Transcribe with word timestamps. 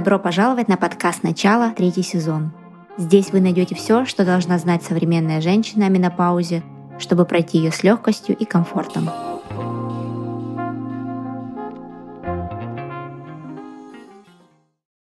Добро 0.00 0.18
пожаловать 0.18 0.66
на 0.66 0.78
подкаст 0.78 1.24
«Начало», 1.24 1.74
третий 1.76 2.02
сезон. 2.02 2.52
Здесь 2.96 3.32
вы 3.32 3.42
найдете 3.42 3.74
все, 3.74 4.06
что 4.06 4.24
должна 4.24 4.56
знать 4.56 4.82
современная 4.82 5.42
женщина 5.42 5.84
о 5.84 5.88
менопаузе, 5.90 6.62
чтобы 6.98 7.26
пройти 7.26 7.58
ее 7.58 7.70
с 7.70 7.82
легкостью 7.82 8.34
и 8.34 8.46
комфортом. 8.46 9.10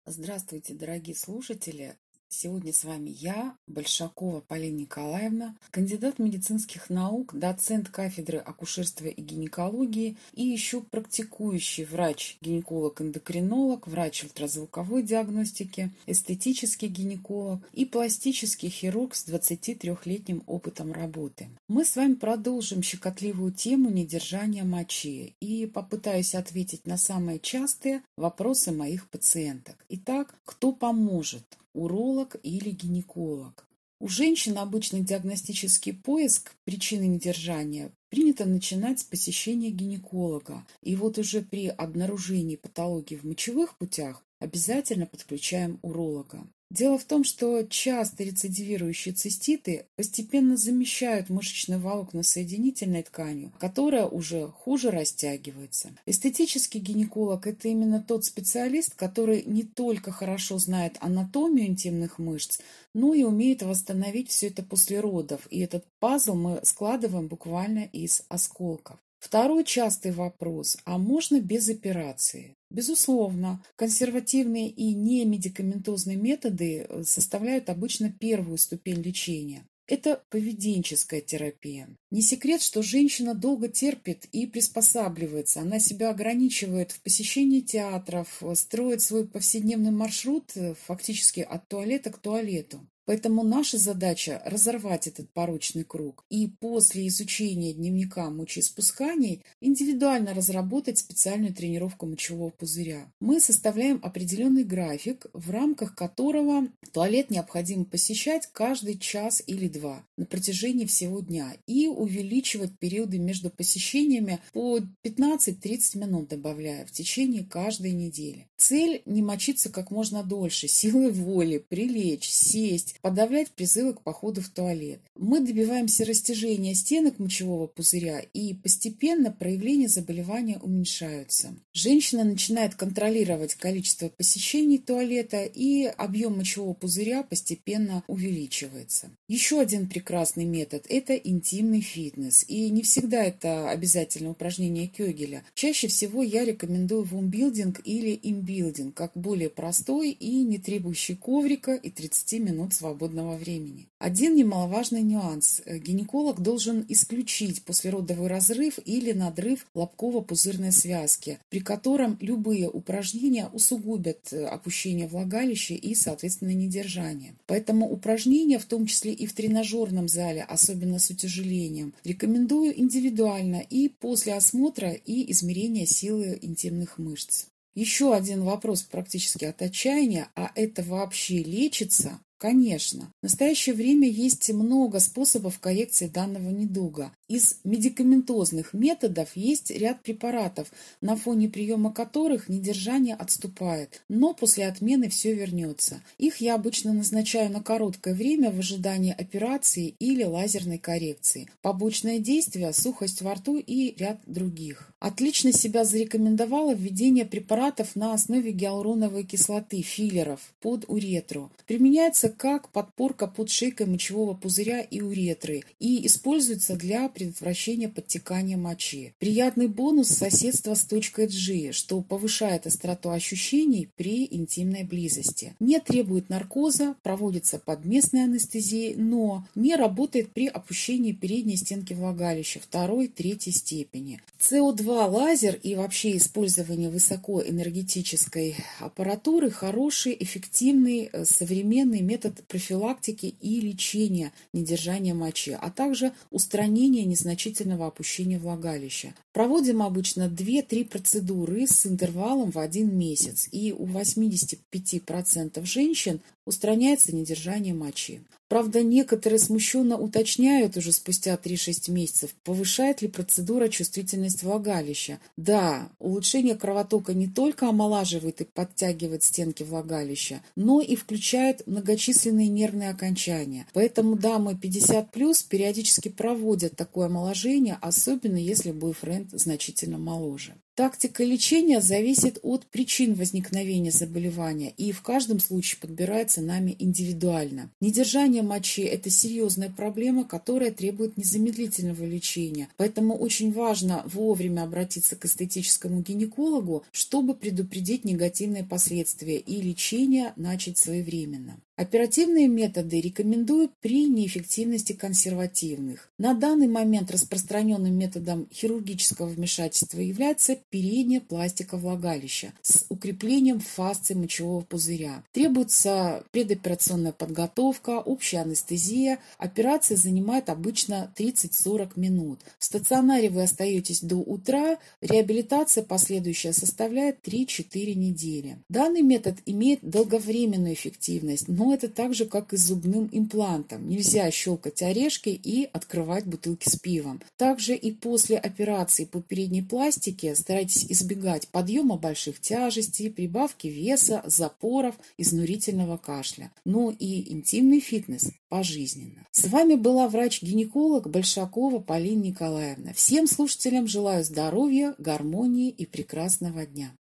Здравствуйте, 0.05 0.73
дорогие 0.73 1.17
слушатели! 1.17 1.97
Сегодня 2.27 2.73
с 2.73 2.83
вами 2.83 3.11
я, 3.11 3.55
Большакова 3.67 4.41
Полина 4.41 4.79
Николаевна, 4.79 5.55
кандидат 5.71 6.19
медицинских 6.19 6.89
наук, 6.89 7.33
доцент 7.33 7.89
кафедры 7.89 8.39
акушерства 8.39 9.05
и 9.05 9.21
гинекологии 9.21 10.17
и 10.33 10.43
еще 10.43 10.81
практикующий 10.81 11.85
врач-гинеколог-эндокринолог, 11.85 13.87
врач 13.87 14.23
ультразвуковой 14.23 15.03
диагностики, 15.03 15.91
эстетический 16.07 16.87
гинеколог 16.87 17.61
и 17.73 17.85
пластический 17.85 18.69
хирург 18.69 19.15
с 19.15 19.27
23-летним 19.27 20.43
опытом 20.45 20.91
работы. 20.91 21.49
Мы 21.67 21.85
с 21.85 21.95
вами 21.95 22.15
продолжим 22.15 22.83
щекотливую 22.83 23.53
тему 23.53 23.89
недержания 23.89 24.63
мочи 24.63 25.35
и 25.39 25.67
попытаюсь 25.67 26.35
ответить 26.35 26.85
на 26.85 26.97
самые 26.97 27.39
частые 27.39 28.01
вопросы 28.17 28.71
моих 28.71 29.07
пациенток. 29.09 29.85
Итак, 29.89 30.35
кто 30.43 30.71
поможет? 30.71 31.57
Уролог 31.75 32.35
или 32.41 32.71
гинеколог. 32.71 33.67
У 33.99 34.07
женщин 34.07 34.57
обычный 34.57 35.01
диагностический 35.01 35.93
поиск 35.93 36.53
причины 36.65 37.07
недержания 37.07 37.91
принято 38.09 38.45
начинать 38.45 38.99
с 38.99 39.03
посещения 39.03 39.69
гинеколога. 39.69 40.65
И 40.81 40.95
вот 40.95 41.17
уже 41.17 41.41
при 41.41 41.67
обнаружении 41.67 42.55
патологии 42.55 43.15
в 43.15 43.23
мочевых 43.23 43.77
путях 43.77 44.23
обязательно 44.39 45.05
подключаем 45.05 45.79
уролога. 45.81 46.47
Дело 46.71 46.97
в 46.97 47.05
том, 47.05 47.23
что 47.23 47.61
часто 47.63 48.23
рецидивирующие 48.23 49.13
циститы 49.13 49.85
постепенно 49.95 50.57
замещают 50.57 51.29
мышечные 51.29 51.77
волокна 51.77 52.23
соединительной 52.23 53.03
тканью, 53.03 53.53
которая 53.59 54.05
уже 54.07 54.47
хуже 54.47 54.89
растягивается. 54.89 55.91
Эстетический 56.07 56.79
гинеколог– 56.79 57.45
это 57.47 57.67
именно 57.67 58.01
тот 58.01 58.25
специалист, 58.25 58.95
который 58.95 59.43
не 59.45 59.63
только 59.63 60.11
хорошо 60.11 60.57
знает 60.57 60.97
анатомию 61.01 61.67
интимных 61.67 62.17
мышц, 62.17 62.59
но 62.93 63.13
и 63.13 63.23
умеет 63.23 63.61
восстановить 63.61 64.29
все 64.29 64.47
это 64.47 64.63
после 64.63 64.99
родов. 64.99 65.47
И 65.51 65.59
этот 65.59 65.85
пазл 65.99 66.33
мы 66.33 66.59
складываем 66.63 67.27
буквально 67.27 67.83
из 67.93 68.23
осколков. 68.27 68.97
Второй 69.25 69.63
частый 69.63 70.11
вопрос– 70.11 70.77
а 70.85 70.99
можно 70.99 71.39
без 71.39 71.67
операции? 71.67 72.53
Безусловно, 72.69 73.59
консервативные 73.75 74.69
и 74.69 74.93
немедикаментозные 74.93 76.15
методы 76.15 76.85
э, 76.87 77.03
составляют 77.03 77.71
обычно 77.71 78.11
первую 78.11 78.59
ступень 78.59 79.01
лечения. 79.01 79.65
Это 79.87 80.23
поведенческая 80.29 81.21
терапия. 81.21 81.89
Не 82.11 82.21
секрет, 82.21 82.61
что 82.61 82.83
женщина 82.83 83.33
долго 83.33 83.67
терпит 83.67 84.25
и 84.31 84.45
приспосабливается. 84.45 85.61
Она 85.61 85.79
себя 85.79 86.11
ограничивает 86.11 86.91
в 86.91 87.01
посещении 87.01 87.61
театров, 87.61 88.27
э, 88.41 88.53
строит 88.53 89.01
свой 89.01 89.27
повседневный 89.27 89.89
маршрут 89.89 90.51
э, 90.53 90.75
фактически 90.85 91.39
от 91.39 91.67
туалета 91.67 92.11
к 92.11 92.19
туалету. 92.19 92.85
Поэтому 93.05 93.43
наша 93.43 93.77
задача– 93.77 94.41
разорвать 94.45 95.07
этот 95.07 95.31
порочный 95.31 95.83
круг 95.83 96.25
и 96.29 96.47
после 96.47 97.07
изучения 97.07 97.73
дневника 97.73 98.29
мочеиспусканий 98.29 99.43
индивидуально 99.61 100.33
разработать 100.33 100.97
специальную 100.97 101.53
тренировку 101.53 102.05
мочевого 102.05 102.49
пузыря. 102.49 103.11
Мы 103.19 103.39
составляем 103.39 103.99
определенный 104.01 104.63
график, 104.63 105.27
в 105.33 105.51
рамках 105.51 105.95
которого 105.95 106.67
туалет 106.91 107.29
необходимо 107.29 107.85
посещать 107.85 108.49
каждый 108.51 108.97
час 108.97 109.43
или 109.45 109.67
два 109.67 110.03
на 110.17 110.25
протяжении 110.25 110.85
всего 110.85 111.19
дня 111.19 111.55
и 111.67 111.87
увеличивать 111.87 112.77
периоды 112.79 113.19
между 113.19 113.49
посещениями 113.49 114.39
по 114.53 114.79
15-30 115.03 115.97
минут 115.97 116.29
добавляя 116.29 116.85
в 116.85 116.91
течение 116.91 117.43
каждой 117.43 117.91
недели. 117.91 118.47
Цель– 118.57 119.01
не 119.05 119.21
мочиться 119.21 119.69
как 119.69 119.91
можно 119.91 120.23
дольше, 120.23 120.67
силой 120.67 121.11
воли, 121.11 121.57
прилечь, 121.57 122.29
сесть, 122.29 122.94
подавлять 123.01 123.51
призывы 123.51 123.93
к 123.93 124.01
походу 124.01 124.41
в 124.41 124.49
туалет. 124.49 124.99
Мы 125.15 125.39
добиваемся 125.39 126.05
растяжения 126.05 126.73
стенок 126.73 127.19
мочевого 127.19 127.67
пузыря, 127.67 128.19
и 128.19 128.53
постепенно 128.53 129.31
проявления 129.31 129.87
заболевания 129.87 130.59
уменьшаются. 130.61 131.55
Женщина 131.73 132.23
начинает 132.23 132.75
контролировать 132.75 133.55
количество 133.55 134.09
посещений 134.09 134.77
туалета, 134.77 135.43
и 135.43 135.85
объем 135.85 136.37
мочевого 136.37 136.73
пузыря 136.73 137.23
постепенно 137.23 138.03
увеличивается. 138.07 139.11
Еще 139.27 139.59
один 139.59 139.87
прекрасный 139.87 140.45
метод– 140.45 140.85
это 140.89 141.15
интимный 141.15 141.81
фитнес. 141.81 142.45
И 142.47 142.69
не 142.69 142.81
всегда 142.81 143.23
это 143.23 143.69
обязательно 143.69 144.31
упражнение 144.31 144.87
Кёгеля. 144.87 145.43
Чаще 145.53 145.87
всего 145.87 146.23
я 146.23 146.45
рекомендую 146.45 147.03
вумбилдинг 147.03 147.81
или 147.83 148.19
имбилдинг, 148.21 148.95
как 148.95 149.11
более 149.15 149.49
простой 149.49 150.11
и 150.11 150.43
не 150.43 150.57
требующий 150.57 151.15
коврика 151.15 151.73
и 151.73 151.89
30 151.89 152.39
минут 152.39 152.73
свободного 152.73 152.84
свободного 152.85 153.35
времени. 153.35 153.87
Один 153.97 154.35
немаловажный 154.35 155.01
нюанс. 155.01 155.61
Гинеколог 155.65 156.39
должен 156.41 156.85
исключить 156.87 157.63
послеродовый 157.63 158.27
разрыв 158.27 158.77
или 158.85 159.11
надрыв 159.11 159.65
лобково-пузырной 159.73 160.71
связки, 160.71 161.39
при 161.49 161.61
котором 161.61 162.17
любые 162.19 162.69
упражнения 162.69 163.49
усугубят 163.51 164.31
опущение 164.31 165.07
влагалища 165.07 165.73
и, 165.73 165.95
соответственно, 165.95 166.51
недержание. 166.51 167.33
Поэтому 167.47 167.91
упражнения, 167.91 168.59
в 168.59 168.65
том 168.65 168.85
числе 168.85 169.13
и 169.13 169.25
в 169.25 169.33
тренажерном 169.33 170.07
зале, 170.07 170.43
особенно 170.43 170.99
с 170.99 171.09
утяжелением, 171.09 171.95
рекомендую 172.03 172.79
индивидуально 172.79 173.65
и 173.67 173.89
после 173.89 174.35
осмотра 174.35 174.91
и 174.91 175.31
измерения 175.31 175.87
силы 175.87 176.37
интимных 176.41 176.99
мышц. 176.99 177.45
Еще 177.73 178.15
один 178.15 178.43
вопрос 178.43 178.83
практически 178.83 179.43
от 179.45 179.61
отчаяния, 179.61 180.29
а 180.35 180.51
это 180.55 180.81
вообще 180.83 181.43
лечится? 181.43 182.19
Конечно, 182.45 183.11
в 183.21 183.23
настоящее 183.23 183.73
время 183.73 184.07
есть 184.07 184.51
много 184.51 184.99
способов 184.99 185.57
коррекции 185.57 186.05
данного 186.05 186.51
недуга. 186.51 187.11
Из 187.27 187.57
медикаментозных 187.63 188.71
методов 188.71 189.35
есть 189.35 189.71
ряд 189.71 190.03
препаратов, 190.03 190.71
на 191.01 191.15
фоне 191.15 191.49
приема 191.49 191.91
которых 191.91 192.47
недержание 192.47 193.15
отступает, 193.15 194.03
но 194.09 194.35
после 194.35 194.67
отмены 194.67 195.09
все 195.09 195.33
вернется. 195.33 196.03
Их 196.19 196.37
я 196.37 196.53
обычно 196.53 196.93
назначаю 196.93 197.49
на 197.49 197.63
короткое 197.63 198.13
время 198.13 198.51
в 198.51 198.59
ожидании 198.59 199.11
операции 199.11 199.95
или 199.97 200.23
лазерной 200.23 200.77
коррекции. 200.77 201.49
Побочное 201.63 202.19
действие, 202.19 202.73
сухость 202.73 203.23
во 203.23 203.33
рту 203.33 203.57
и 203.57 203.95
ряд 203.97 204.19
других. 204.27 204.91
Отлично 204.99 205.51
себя 205.51 205.83
зарекомендовало 205.83 206.75
введение 206.75 207.25
препаратов 207.25 207.95
на 207.95 208.13
основе 208.13 208.51
гиалуроновой 208.51 209.23
кислоты, 209.23 209.81
филлеров, 209.81 210.53
под 210.61 210.85
уретру. 210.87 211.49
Применяется 211.65 212.34
как 212.37 212.69
подпорка 212.71 213.27
под 213.27 213.49
шейкой 213.49 213.87
мочевого 213.87 214.33
пузыря 214.33 214.81
и 214.81 215.01
уретры 215.01 215.63
и 215.79 216.05
используется 216.05 216.75
для 216.75 217.07
предотвращения 217.09 217.89
подтекания 217.89 218.57
мочи. 218.57 219.13
Приятный 219.19 219.67
бонус– 219.67 220.07
соседство 220.09 220.73
с 220.73 220.85
точкой 220.85 221.27
G, 221.27 221.71
что 221.71 222.01
повышает 222.01 222.67
остроту 222.67 223.11
ощущений 223.11 223.89
при 223.95 224.27
интимной 224.29 224.83
близости. 224.83 225.55
Не 225.59 225.79
требует 225.79 226.29
наркоза, 226.29 226.95
проводится 227.03 227.59
под 227.59 227.85
местной 227.85 228.23
анестезией, 228.25 228.95
но 228.95 229.47
не 229.55 229.75
работает 229.75 230.33
при 230.33 230.47
опущении 230.47 231.13
передней 231.13 231.55
стенки 231.55 231.93
влагалища 231.93 232.59
второй-третьей 232.59 233.53
степени. 233.53 234.21
СО2 234.39 235.09
лазер 235.09 235.55
и 235.61 235.75
вообще 235.75 236.17
использование 236.17 236.89
высокоэнергетической 236.89 238.55
аппаратуры 238.79 239.49
хороший, 239.49 240.15
эффективный, 240.19 241.09
э, 241.11 241.25
современный 241.25 242.01
метод 242.01 242.14
профилактики 242.47 243.35
и 243.41 243.61
лечения 243.61 244.31
недержания 244.53 245.13
мочи, 245.13 245.57
а 245.59 245.69
также 245.69 246.11
устранения 246.31 247.05
незначительного 247.05 247.87
опущения 247.87 248.39
влагалища. 248.39 249.13
Проводим 249.33 249.81
обычно 249.81 250.29
2-3 250.29 250.85
процедуры 250.85 251.67
с 251.67 251.85
интервалом 251.85 252.51
в 252.51 252.59
один 252.59 252.97
месяц, 252.97 253.47
и 253.51 253.73
у 253.73 253.85
85% 253.85 255.65
женщин 255.65 256.21
устраняется 256.45 257.15
недержание 257.15 257.73
мочи. 257.73 258.21
Правда, 258.47 258.83
некоторые 258.83 259.39
смущенно 259.39 259.97
уточняют 259.97 260.77
уже 260.77 260.91
спустя 260.91 261.33
3-6 261.33 261.91
месяцев, 261.91 262.35
повышает 262.43 263.01
ли 263.01 263.07
процедура 263.07 263.69
чувствительность 263.69 264.43
влагалища. 264.43 265.19
Да, 265.35 265.89
улучшение 265.97 266.55
кровотока 266.55 267.15
не 267.15 267.27
только 267.27 267.67
омолаживает 267.67 268.41
и 268.41 268.45
подтягивает 268.45 269.23
стенки 269.23 269.63
влагалища, 269.63 270.41
но 270.55 270.79
и 270.79 270.95
включает 270.95 271.65
многочисленные 271.65 272.47
нервные 272.47 272.91
окончания. 272.91 273.65
Поэтому 273.73 274.15
дамы 274.15 274.53
50+, 274.53 275.47
периодически 275.49 276.09
проводят 276.09 276.75
такое 276.75 277.07
омоложение, 277.07 277.79
особенно 277.81 278.37
если 278.37 278.71
бойфренд 278.71 279.31
значительно 279.31 279.97
моложе. 279.97 280.53
Тактика 280.75 281.23
лечения 281.23 281.79
зависит 281.79 282.37
от 282.43 282.65
причин 282.65 283.13
возникновения 283.13 283.91
заболевания 283.91 284.73
и 284.75 284.91
в 284.91 285.01
каждом 285.03 285.39
случае 285.39 285.79
подбирается 285.79 286.41
нами 286.41 286.75
индивидуально. 286.77 287.71
Недержание 287.79 288.43
мочи– 288.43 288.81
это 288.83 289.09
серьезная 289.09 289.69
проблема, 289.69 290.25
которая 290.25 290.71
требует 290.71 291.15
незамедлительного 291.15 292.03
лечения. 292.03 292.67
Поэтому 292.75 293.15
очень 293.15 293.53
важно 293.53 294.03
вовремя 294.05 294.63
обратиться 294.63 295.15
к 295.15 295.23
эстетическому 295.23 296.01
гинекологу, 296.01 296.83
чтобы 296.91 297.35
предупредить 297.35 298.03
негативные 298.03 298.65
последствия 298.65 299.37
и 299.37 299.61
лечение 299.61 300.33
начать 300.35 300.77
своевременно. 300.77 301.57
Оперативные 301.77 302.47
методы 302.47 303.01
рекомендуют 303.01 303.71
при 303.81 304.07
неэффективности 304.07 304.93
консервативных. 304.93 306.09
На 306.17 306.33
данный 306.33 306.69
момент 306.69 307.11
распространенным 307.11 307.93
методом 307.93 308.47
хирургического 308.53 309.27
вмешательства 309.27 309.99
является 309.99 310.57
передняя 310.69 311.19
пластика 311.19 311.75
влагалища 311.75 312.53
с 312.61 312.85
укреплением 312.87 313.59
фасции 313.59 314.13
мочевого 314.13 314.61
пузыря. 314.61 315.25
Требуется 315.33 316.23
предоперационная 316.31 317.11
подготовка, 317.11 317.99
общая 317.99 318.39
анестезия. 318.39 319.19
Операция 319.37 319.97
занимает 319.97 320.49
обычно 320.49 321.11
30-40 321.17 321.99
минут. 321.99 322.39
В 322.57 322.63
стационаре 322.63 323.29
вы 323.29 323.43
остаетесь 323.43 323.99
до 323.99 324.15
утра, 324.15 324.77
реабилитация 325.01 325.83
последующая 325.83 326.53
составляет 326.53 327.17
3-4 327.27 327.95
недели. 327.95 328.59
Данный 328.69 329.01
метод 329.01 329.39
имеет 329.45 329.81
долговременную 329.81 330.73
эффективность, 330.73 331.49
но 331.49 331.64
но 331.65 331.73
это 331.73 331.89
так 331.89 332.13
же, 332.13 332.25
как 332.25 332.53
и 332.53 332.57
с 332.57 332.67
зубным 332.67 333.09
имплантом. 333.11 333.89
Нельзя 333.89 334.29
щелкать 334.29 334.83
орешки 334.83 335.29
и 335.29 335.67
открывать 335.73 336.27
бутылки 336.27 336.69
с 336.69 336.75
пивом. 336.75 337.23
Также 337.37 337.75
и 337.75 337.91
после 337.91 338.37
операции 338.37 339.05
по 339.05 339.19
передней 339.19 339.63
пластике 339.63 340.35
старайтесь 340.35 340.85
избегать 340.89 341.47
подъема 341.47 341.97
больших 341.97 342.39
тяжестей, 342.39 343.09
прибавки 343.09 343.65
веса, 343.65 344.21
запоров, 344.27 344.93
изнурительного 345.17 345.97
кашля. 345.97 346.51
Ну 346.65 346.91
и 346.91 347.33
интимный 347.33 347.79
фитнес 347.79 348.29
пожизненно. 348.47 349.25
С 349.31 349.47
вами 349.47 349.73
была 349.73 350.07
врач-гинеколог 350.07 351.09
Большакова 351.09 351.79
Полина 351.79 352.25
Николаевна. 352.25 352.93
Всем 352.93 353.25
слушателям 353.25 353.87
желаю 353.87 354.23
здоровья, 354.23 354.93
гармонии 354.99 355.71
и 355.71 355.87
прекрасного 355.87 356.67
дня. 356.67 356.95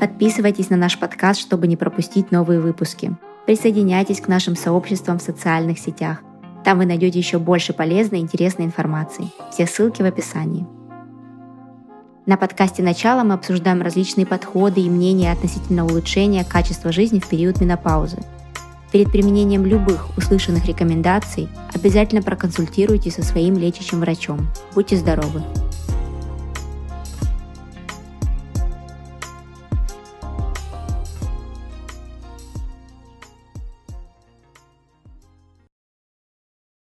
Подписывайтесь 0.00 0.70
на 0.70 0.76
наш 0.76 0.98
подкаст, 0.98 1.40
чтобы 1.40 1.66
не 1.66 1.76
пропустить 1.76 2.30
новые 2.30 2.60
выпуски. 2.60 3.16
Присоединяйтесь 3.46 4.20
к 4.20 4.28
нашим 4.28 4.56
сообществам 4.56 5.18
в 5.18 5.22
социальных 5.22 5.78
сетях. 5.78 6.18
Там 6.64 6.78
вы 6.78 6.86
найдете 6.86 7.18
еще 7.18 7.38
больше 7.38 7.72
полезной 7.72 8.18
и 8.18 8.22
интересной 8.22 8.66
информации. 8.66 9.30
Все 9.52 9.66
ссылки 9.66 10.02
в 10.02 10.04
описании. 10.04 10.66
На 12.26 12.36
подкасте 12.36 12.82
«Начало» 12.82 13.22
мы 13.22 13.34
обсуждаем 13.34 13.82
различные 13.82 14.26
подходы 14.26 14.80
и 14.80 14.90
мнения 14.90 15.30
относительно 15.30 15.84
улучшения 15.84 16.44
качества 16.44 16.90
жизни 16.90 17.20
в 17.20 17.28
период 17.28 17.60
менопаузы. 17.60 18.18
Перед 18.90 19.12
применением 19.12 19.64
любых 19.64 20.08
услышанных 20.18 20.66
рекомендаций 20.66 21.48
обязательно 21.72 22.22
проконсультируйтесь 22.22 23.14
со 23.14 23.22
своим 23.22 23.56
лечащим 23.56 24.00
врачом. 24.00 24.48
Будьте 24.74 24.96
здоровы! 24.96 25.42